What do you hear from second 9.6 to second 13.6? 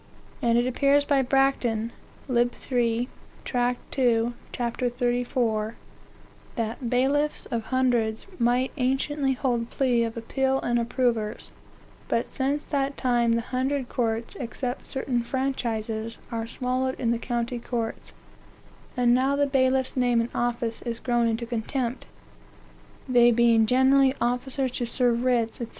plea of appeal and approvers; but since that time the